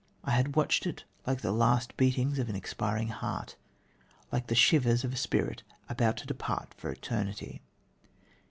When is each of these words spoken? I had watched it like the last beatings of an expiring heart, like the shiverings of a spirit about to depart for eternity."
I 0.23 0.31
had 0.31 0.55
watched 0.55 0.87
it 0.87 1.03
like 1.27 1.41
the 1.41 1.51
last 1.51 1.95
beatings 1.95 2.39
of 2.39 2.49
an 2.49 2.55
expiring 2.55 3.09
heart, 3.09 3.55
like 4.31 4.47
the 4.47 4.55
shiverings 4.55 5.03
of 5.03 5.13
a 5.13 5.15
spirit 5.15 5.61
about 5.87 6.17
to 6.17 6.25
depart 6.25 6.73
for 6.73 6.91
eternity." 6.91 7.61